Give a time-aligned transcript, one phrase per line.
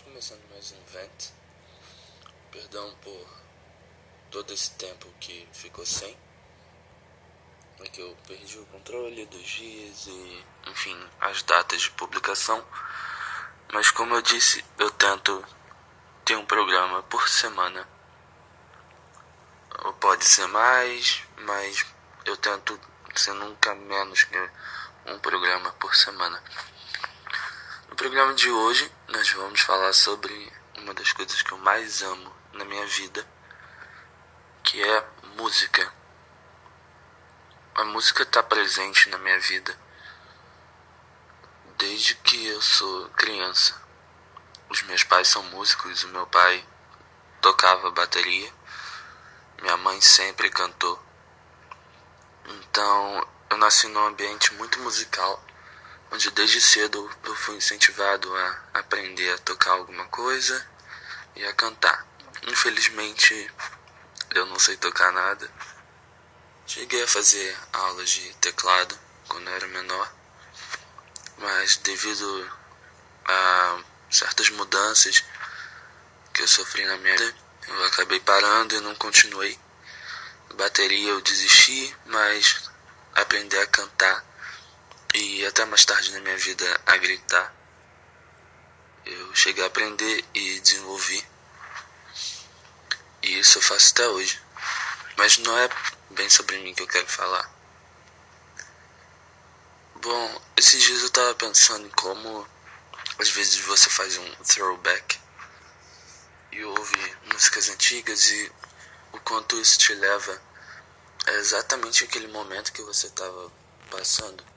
[0.00, 1.30] Estamos começando mais um vent.
[2.50, 3.28] Perdão por
[4.30, 6.16] todo esse tempo que ficou sem.
[7.80, 12.64] É que eu perdi o controle dos dias e, enfim, as datas de publicação.
[13.74, 15.44] Mas como eu disse, eu tento
[16.24, 17.86] ter um programa por semana.
[19.84, 21.84] Ou pode ser mais, mas
[22.24, 22.80] eu tento
[23.14, 24.50] ser nunca menos que
[25.04, 26.42] um programa por semana.
[27.90, 32.32] No programa de hoje, nós vamos falar sobre uma das coisas que eu mais amo
[32.52, 33.26] na minha vida,
[34.62, 35.92] que é música.
[37.74, 39.76] A música está presente na minha vida
[41.76, 43.74] desde que eu sou criança.
[44.68, 46.64] Os meus pais são músicos, o meu pai
[47.40, 48.52] tocava bateria,
[49.60, 51.02] minha mãe sempre cantou.
[52.44, 55.42] Então eu nasci num ambiente muito musical
[56.10, 60.66] onde desde cedo eu fui incentivado a aprender a tocar alguma coisa
[61.36, 62.06] e a cantar.
[62.48, 63.50] Infelizmente,
[64.34, 65.50] eu não sei tocar nada.
[66.66, 70.12] Cheguei a fazer aulas de teclado quando eu era menor,
[71.38, 72.50] mas devido
[73.26, 73.78] a
[74.10, 75.24] certas mudanças
[76.32, 77.34] que eu sofri na minha vida,
[77.68, 79.58] eu acabei parando e não continuei.
[80.54, 82.70] Bateria eu desisti, mas
[83.14, 84.29] aprender a cantar
[85.14, 87.54] e até mais tarde na minha vida a gritar.
[89.04, 91.26] Eu cheguei a aprender e desenvolvi.
[93.22, 94.40] E isso eu faço até hoje.
[95.16, 95.68] Mas não é
[96.10, 97.50] bem sobre mim que eu quero falar.
[99.96, 102.48] Bom, esses dias eu tava pensando em como
[103.18, 105.20] às vezes você faz um throwback
[106.52, 108.52] e ouve músicas antigas e
[109.12, 110.40] o quanto isso te leva
[111.26, 113.52] a exatamente aquele momento que você estava
[113.90, 114.49] passando.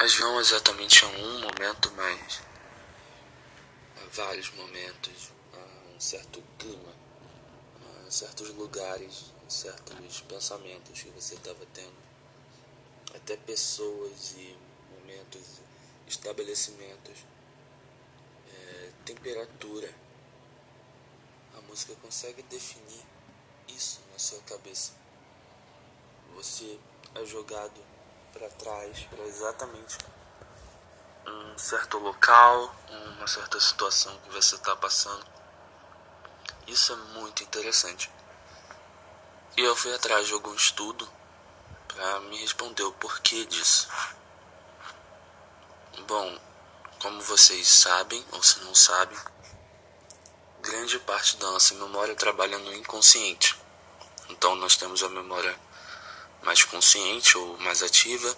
[0.00, 2.40] Mas não exatamente a um momento, mas
[4.00, 6.94] a vários momentos, a um certo clima,
[8.06, 11.96] a certos lugares, certos pensamentos que você estava tendo,
[13.12, 14.56] até pessoas e
[14.92, 15.60] momentos,
[16.06, 17.18] estabelecimentos,
[18.52, 19.92] é, temperatura.
[21.56, 23.04] A música consegue definir
[23.66, 24.92] isso na sua cabeça.
[26.36, 26.78] Você
[27.16, 27.97] é jogado
[28.32, 29.98] para trás, para exatamente
[31.26, 32.74] um certo local,
[33.16, 35.26] uma certa situação que você está passando.
[36.66, 38.10] Isso é muito interessante.
[39.56, 41.08] E eu fui atrás de algum estudo
[41.88, 43.88] para me responder o porquê disso.
[46.06, 46.38] Bom,
[47.00, 49.18] como vocês sabem, ou se não sabem,
[50.60, 53.58] grande parte da nossa memória trabalha no inconsciente.
[54.28, 55.58] Então nós temos a memória
[56.42, 58.36] mais consciente ou mais ativa,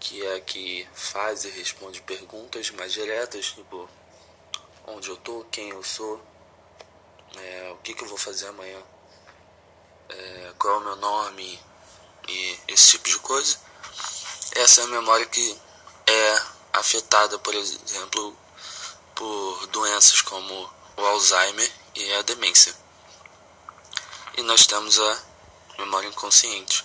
[0.00, 3.88] que é a que faz e responde perguntas mais diretas, tipo
[4.86, 6.20] onde eu tô, quem eu sou,
[7.36, 8.82] é, o que, que eu vou fazer amanhã,
[10.08, 11.60] é, qual é o meu nome?
[12.28, 13.58] E esse tipo de coisa.
[14.56, 15.58] Essa é a memória que
[16.06, 16.42] é
[16.72, 18.36] afetada, por exemplo,
[19.14, 22.74] por doenças como o Alzheimer e a demência.
[24.36, 25.18] E nós temos a
[25.78, 26.84] memória inconsciente,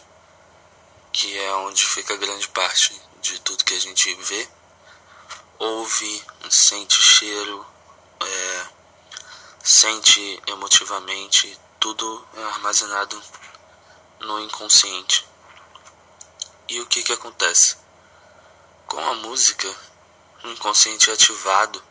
[1.13, 4.49] que é onde fica grande parte de tudo que a gente vê,
[5.59, 7.65] ouve, sente cheiro,
[8.19, 8.67] é,
[9.63, 13.21] sente emotivamente, tudo é armazenado
[14.21, 15.25] no inconsciente.
[16.67, 17.77] E o que que acontece?
[18.87, 19.73] Com a música,
[20.43, 21.81] o inconsciente é ativado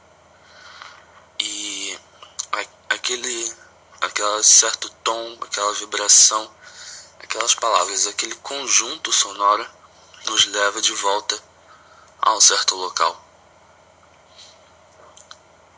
[1.39, 1.99] e
[2.89, 3.57] aquele,
[4.01, 6.53] aquele certo tom, aquela vibração
[7.33, 9.67] aquelas palavras, aquele conjunto sonoro
[10.27, 11.43] nos leva de volta
[12.21, 13.25] a um certo local.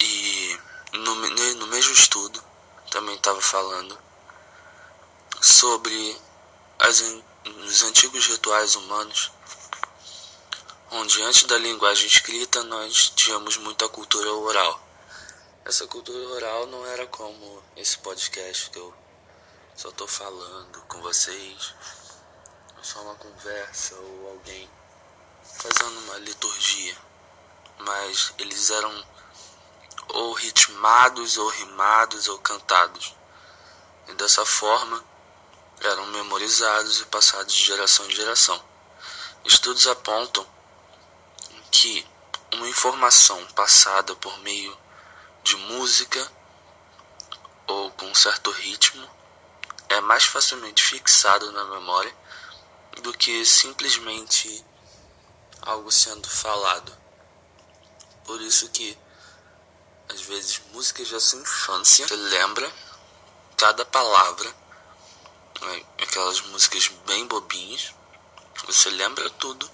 [0.01, 0.59] E
[0.95, 2.43] no, no mesmo estudo
[2.91, 3.97] também estava falando
[5.41, 6.21] sobre
[6.81, 7.01] as,
[7.65, 9.31] os antigos rituais humanos,
[10.91, 14.81] onde antes da linguagem escrita nós tínhamos muita cultura oral.
[15.65, 19.04] Essa cultura oral não era como esse podcast que eu
[19.77, 21.75] só tô falando com vocês,
[22.81, 24.71] só uma conversa ou alguém
[25.43, 26.97] fazendo uma liturgia,
[27.81, 29.05] mas eles eram
[30.09, 33.15] ou ritmados, ou rimados, ou cantados,
[34.07, 35.03] e dessa forma
[35.81, 38.63] eram memorizados e passados de geração em geração.
[39.45, 40.47] Estudos apontam
[41.73, 42.07] que
[42.53, 44.79] uma informação passada por meio
[45.43, 46.31] de música
[47.67, 49.24] ou com um certo ritmo
[49.95, 52.15] é mais facilmente fixado na memória
[53.03, 54.65] do que simplesmente
[55.63, 56.97] algo sendo falado.
[58.25, 58.97] Por isso que
[60.09, 62.07] às vezes, músicas da sua infância.
[62.07, 62.71] Você lembra
[63.57, 64.55] cada palavra,
[65.61, 65.83] né?
[66.03, 67.95] aquelas músicas bem bobinhas.
[68.67, 69.69] Você lembra tudo,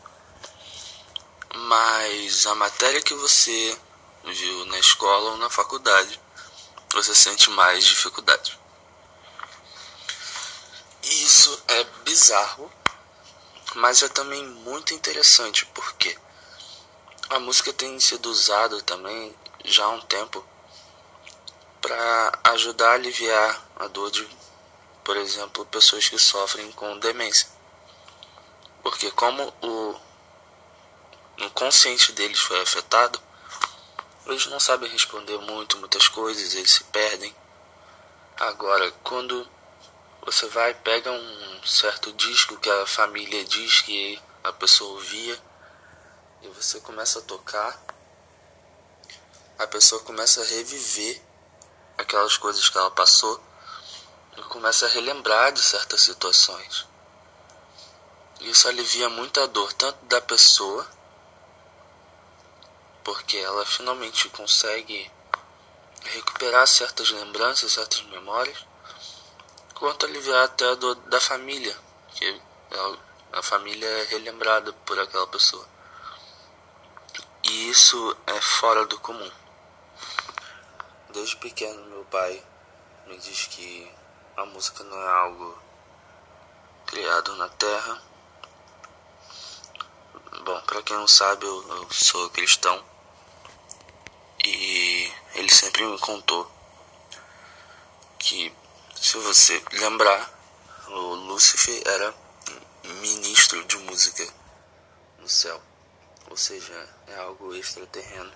[1.54, 3.78] mas a matéria que você
[4.24, 6.20] viu na escola ou na faculdade,
[6.92, 8.59] você sente mais dificuldade.
[11.02, 12.70] E isso é bizarro,
[13.74, 16.16] mas é também muito interessante porque
[17.30, 20.44] a música tem sido usada também já há um tempo
[21.80, 24.28] para ajudar a aliviar a dor de,
[25.02, 27.48] por exemplo, pessoas que sofrem com demência.
[28.82, 29.96] Porque como o,
[31.44, 33.20] o consciente deles foi afetado,
[34.26, 37.34] eles não sabem responder muito, muitas coisas, eles se perdem.
[38.38, 39.48] Agora, quando
[40.24, 45.38] você vai pega um certo disco que a família diz que a pessoa ouvia
[46.42, 47.82] e você começa a tocar,
[49.58, 51.22] a pessoa começa a reviver
[51.98, 53.42] aquelas coisas que ela passou
[54.36, 56.86] e começa a relembrar de certas situações.
[58.40, 60.86] Isso alivia muito a dor tanto da pessoa,
[63.04, 65.10] porque ela finalmente consegue
[66.04, 68.64] recuperar certas lembranças, certas memórias,
[69.80, 71.74] quanto aliviar até a dor da família,
[72.14, 72.42] que
[73.32, 75.66] a família é relembrada por aquela pessoa.
[77.42, 79.32] E isso é fora do comum.
[81.08, 82.44] Desde pequeno, meu pai
[83.06, 83.90] me diz que
[84.36, 85.58] a música não é algo
[86.86, 88.02] criado na terra.
[90.44, 92.84] Bom, para quem não sabe, eu, eu sou cristão
[94.44, 96.50] e ele sempre me contou
[98.18, 98.54] que,
[99.00, 100.30] se você lembrar,
[100.88, 102.14] o Lúcifer era
[103.00, 104.26] ministro de música
[105.18, 105.60] no céu,
[106.28, 108.30] ou seja, é algo extraterreno.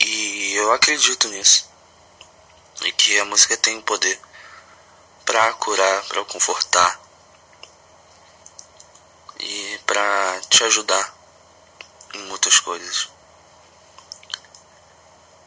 [0.00, 1.70] E eu acredito nisso.
[2.82, 4.20] E que a música tem poder
[5.24, 7.00] para curar, para confortar
[9.40, 11.14] e para te ajudar
[12.14, 13.08] em muitas coisas.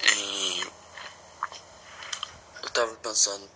[0.02, 0.72] E
[2.64, 3.50] eu tava pensando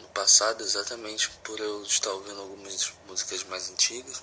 [0.00, 4.20] no passado exatamente por eu estar ouvindo algumas músicas mais antigas.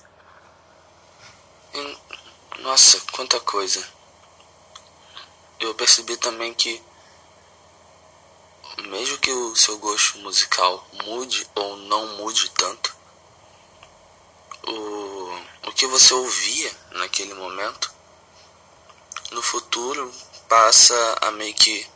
[1.73, 1.97] E,
[2.59, 3.81] nossa, quanta coisa
[5.61, 6.83] eu percebi também que
[8.89, 12.93] mesmo que o seu gosto musical mude ou não mude tanto,
[14.67, 17.89] o, o que você ouvia naquele momento,
[19.31, 20.13] no futuro
[20.49, 21.89] passa a meio que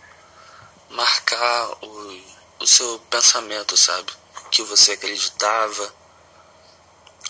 [0.89, 2.23] marcar o,
[2.59, 4.11] o seu pensamento, sabe?
[4.45, 5.93] O que você acreditava,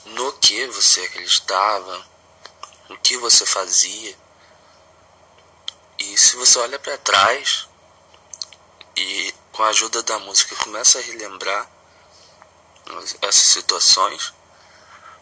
[0.06, 2.06] no que você acreditava,
[2.90, 4.18] o que você fazia.
[5.98, 7.68] E se você olha para trás
[8.96, 11.70] e com a ajuda da música começa a relembrar
[13.22, 14.34] essas situações,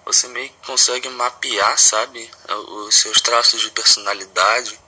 [0.05, 4.79] você meio que consegue mapear, sabe, os seus traços de personalidade,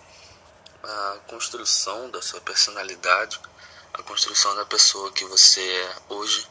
[0.88, 3.40] a construção da sua personalidade,
[3.94, 6.48] a construção da pessoa que você é hoje.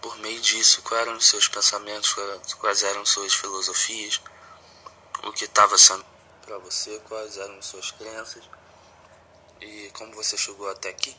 [0.00, 2.14] Por meio disso, quais eram os seus pensamentos,
[2.58, 4.20] quais eram suas filosofias,
[5.24, 6.04] o que estava sendo
[6.44, 8.44] para você, quais eram suas crenças
[9.60, 11.16] e como você chegou até aqui.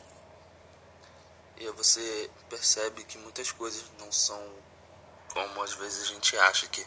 [1.57, 4.41] E você percebe que muitas coisas não são
[5.33, 6.85] como às vezes a gente acha que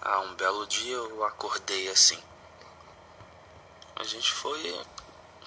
[0.00, 2.22] ah, um belo dia eu acordei assim.
[3.96, 4.86] A gente foi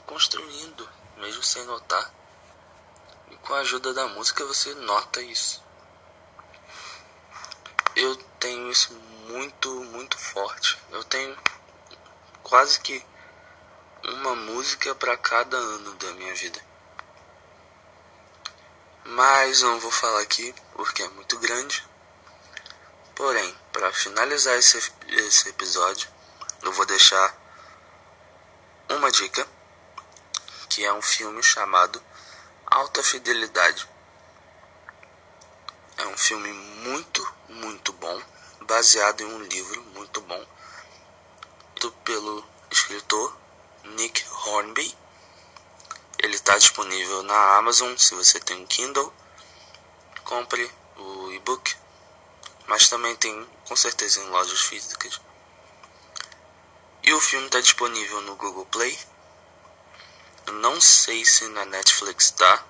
[0.07, 2.11] construindo, mesmo sem notar.
[3.29, 5.63] E com a ajuda da música você nota isso.
[7.95, 8.91] Eu tenho isso
[9.27, 10.79] muito, muito forte.
[10.89, 11.37] Eu tenho
[12.41, 13.05] quase que
[14.03, 16.59] uma música para cada ano da minha vida.
[19.05, 21.87] Mas não vou falar aqui porque é muito grande.
[23.15, 26.09] Porém, para finalizar esse, esse episódio,
[26.63, 27.38] eu vou deixar
[28.89, 29.47] uma dica
[30.69, 32.01] que é um filme chamado
[32.65, 33.87] Alta Fidelidade.
[35.97, 38.21] É um filme muito, muito bom,
[38.61, 40.45] baseado em um livro muito bom
[42.09, 43.37] pelo escritor
[43.83, 44.97] Nick Hornby.
[46.17, 49.13] Ele está disponível na Amazon se você tem um Kindle.
[50.23, 51.75] Compre o e-book,
[52.65, 55.21] mas também tem com certeza em lojas físicas.
[57.09, 58.95] E o filme está disponível no Google Play.
[60.61, 62.63] Não sei se na Netflix está,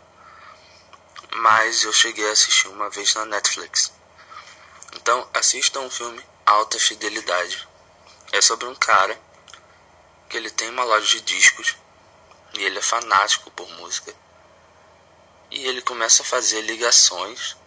[1.32, 3.92] mas eu cheguei a assistir uma vez na Netflix.
[4.96, 7.68] Então assistam um filme Alta Fidelidade.
[8.32, 9.22] É sobre um cara
[10.30, 11.76] que ele tem uma loja de discos
[12.54, 14.16] e ele é fanático por música.
[15.52, 17.58] E ele começa a fazer ligações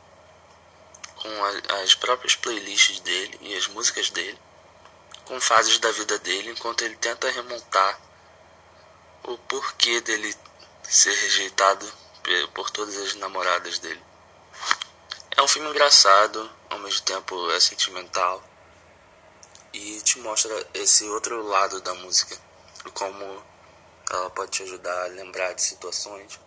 [1.16, 1.44] com
[1.82, 4.40] as próprias playlists dele e as músicas dele,
[5.32, 7.98] com fases da vida dele, enquanto ele tenta remontar
[9.22, 10.36] o porquê dele
[10.82, 11.90] ser rejeitado
[12.52, 14.04] por todas as namoradas dele.
[15.34, 18.44] É um filme engraçado, ao mesmo tempo é sentimental
[19.72, 22.38] e te mostra esse outro lado da música,
[22.92, 23.42] como
[24.10, 26.38] ela pode te ajudar a lembrar de situações,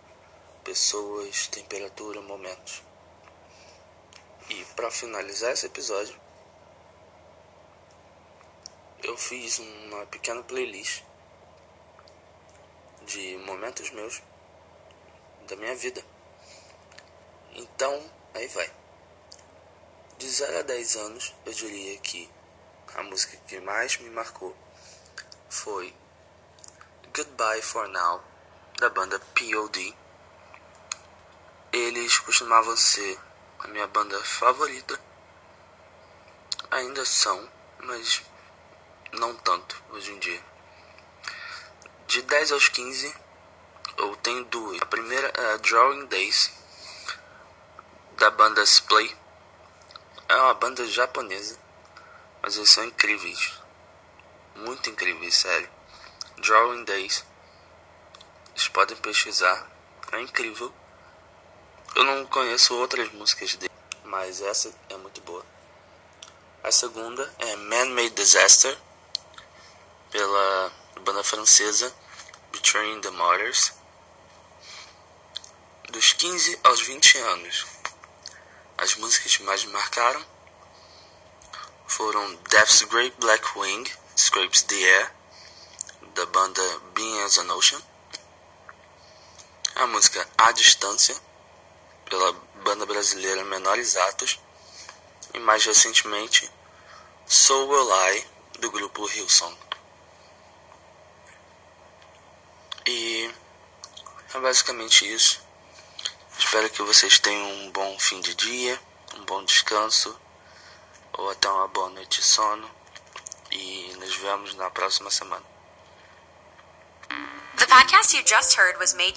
[0.62, 2.84] pessoas, temperatura, momentos.
[4.48, 6.25] E para finalizar esse episódio,
[9.06, 11.04] eu fiz uma pequena playlist
[13.06, 14.20] de momentos meus
[15.46, 16.04] da minha vida.
[17.54, 18.02] Então,
[18.34, 18.68] aí vai.
[20.18, 22.28] De 0 a 10 anos, eu diria que
[22.96, 24.56] a música que mais me marcou
[25.48, 25.94] foi
[27.14, 28.20] Goodbye for Now,
[28.80, 29.96] da banda POD.
[31.72, 33.20] Eles costumavam ser
[33.60, 34.98] a minha banda favorita.
[36.72, 37.48] Ainda são,
[37.78, 38.22] mas
[39.12, 40.42] não tanto hoje em dia.
[42.06, 43.14] De 10 aos 15,
[43.98, 44.80] eu tenho duas.
[44.80, 46.50] A primeira é Drawing Days,
[48.16, 49.14] da banda Splay.
[50.28, 51.58] É uma banda japonesa,
[52.42, 53.60] mas eles são incríveis.
[54.56, 55.68] Muito incríveis, sério.
[56.38, 57.24] Drawing Days.
[58.54, 59.70] Vocês podem pesquisar.
[60.12, 60.72] É incrível.
[61.94, 63.72] Eu não conheço outras músicas dele,
[64.04, 65.44] mas essa é muito boa.
[66.62, 68.76] A segunda é Man-Made Disaster,
[70.10, 70.72] pela
[71.04, 71.94] banda francesa
[72.52, 73.72] Betraying the Martyrs.
[75.90, 77.66] Dos 15 aos 20 anos,
[78.78, 80.24] as músicas que mais me marcaram
[81.86, 83.84] foram Death's Great Black Wing,
[84.16, 85.12] Scrapes the Air,
[86.14, 86.62] da banda
[86.94, 87.80] Being as an Ocean.
[89.76, 91.14] A música A Distância,
[92.06, 92.32] pela
[92.64, 94.40] banda brasileira Menores Atos.
[95.34, 96.50] E mais recentemente,
[97.26, 98.26] So Will I,
[98.60, 99.56] do grupo Hillsong.
[102.86, 103.30] E
[104.36, 105.42] é basicamente isso.
[106.38, 108.78] Espero que vocês tenham um bom fim de dia,
[109.14, 110.14] um bom descanso
[111.14, 112.70] ou até uma boa noite de sono.
[113.50, 115.44] E nos vemos na próxima semana.
[117.56, 119.14] The podcast you just heard was made